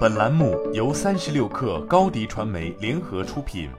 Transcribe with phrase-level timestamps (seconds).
[0.00, 3.70] 本栏目由三十六氪高低传媒联合出品。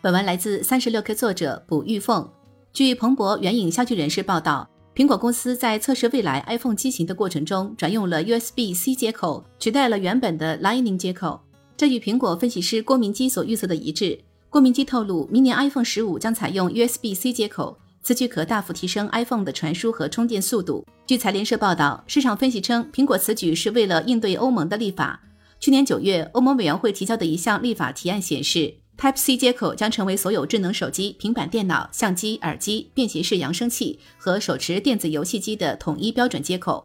[0.00, 2.28] 本文来自三十六氪作者卜玉凤。
[2.72, 11.40] 据彭博援引消息人士报道，苹果公司在测试未来 iPhone 机型的过程中，转用了 USB-C 接口，取代了原本的 Lightning 接口。
[11.76, 14.18] 这与苹果分析师郭明基所预测的一致。
[14.50, 17.78] 郭明基透露，明年 iPhone 十五将采用 USB-C 接口。
[18.02, 20.84] 此举可大幅提升 iPhone 的传输和充电速度。
[21.06, 25.20] 据财联社报道，市场分析称，苹果此举是为了应对欧盟的立法。
[25.60, 36.84] 去年九月，欧盟委员会提交的一项立法提案显示，Type-C 接口将成为所有智能手机、平板电脑、相机、耳机、便携式扬声器和手持电子游戏机的统一标准接口。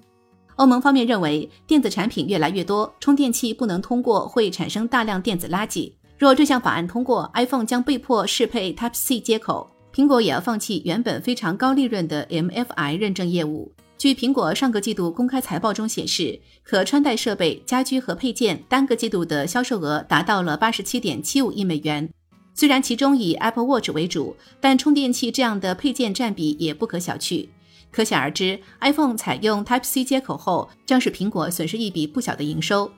[0.58, 5.92] 欧盟方面认为，电子产品越来越多，充电器不能通过会产生大量电子垃圾。
[6.18, 9.70] 若这项法案通过，iPhone 将被迫适配 Type-C 接口。
[9.98, 13.72] 苹果也要放弃原本非常高利润的 MFI 认证业务。
[13.98, 22.08] 据苹果上个季度公开财报中显示，可穿戴设备、家居和配件单个季度的销售额达到了八十七点七五亿美元。
[22.54, 27.48] 虽然其中以 Apple Watch 为主，但充电器这样的配件占比也不可小觑。
[27.90, 32.92] 可想而知，iPhone 采用 Type-C 接口后，将使苹果损失一笔不小的营收。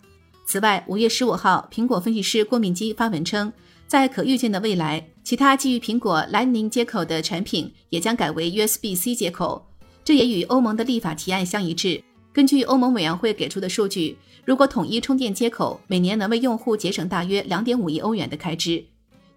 [0.51, 3.53] 此外，五月十五号，苹果分析师郭明基发文称。
[3.85, 9.67] 在可预见的未来，其他基于苹果 Lightning 接口的产品也将改为 USB-C 接口，
[10.03, 12.03] 这也与欧盟的立法提案相一致。
[12.33, 18.83] 根据欧盟委员会给出的数据，如果统一充电接口，每年能为用户节省大约2.5亿欧元的开支。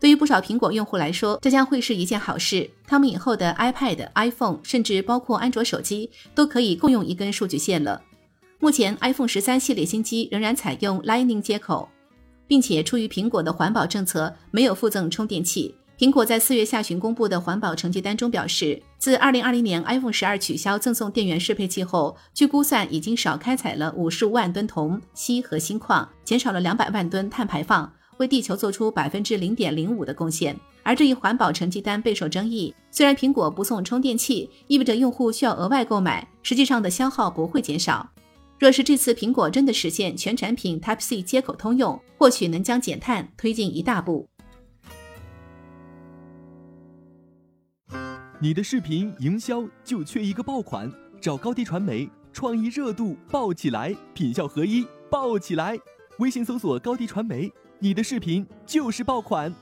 [0.01, 2.71] 对于不少苹果用户来说，这将会是一件好事。
[2.87, 8.01] 他们以后的 iPad、iPhone，甚至包括安卓手机，都可以共用一根数据线了。
[8.63, 11.89] 目前，iPhone 十三系列新机仍然采用 Lightning 接口。
[12.47, 15.75] 并且出于苹果的环保政策，没有附赠充电器。
[15.99, 30.57] 苹果在四月下旬公布的环保成绩单中表示，自2020年 iPhone 12取消赠送电源适配器后，据估算已经少开采了55万吨铜、锡和锌矿，减少了200万吨碳排放，为地球做出百分之零点零五的贡献。
[30.85, 38.09] 而这一环保成绩单备受争议，虽然苹果不送充电器，意味着用户需要额外购买，实际上的消耗不会减少。
[38.63, 44.29] 若是这次苹果真的实现全产品 Type-C 接口通用，或许能将减碳推进一大步。
[48.41, 50.89] 你的视频营销就缺一个爆款，
[51.21, 55.77] 找高低传媒，创意热度爆起来，品效合一爆起来。
[56.21, 59.53] 微信搜索高低传媒，你的视频就是爆款。